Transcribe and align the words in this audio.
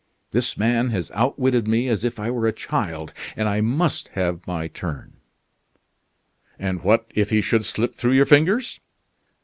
This 0.31 0.57
man 0.57 0.89
has 0.89 1.11
outwitted 1.11 1.67
me 1.67 1.87
as 1.87 2.03
if 2.03 2.19
I 2.19 2.31
were 2.31 2.47
a 2.47 2.51
child, 2.51 3.13
and 3.35 3.47
I 3.47 3.61
must 3.61 4.07
have 4.15 4.47
my 4.47 4.67
turn." 4.67 5.13
"And 6.57 6.83
what 6.83 7.05
if 7.13 7.29
he 7.29 7.39
should 7.39 7.65
slip 7.65 7.93
through 7.93 8.13
your 8.13 8.25
fingers?" 8.25 8.79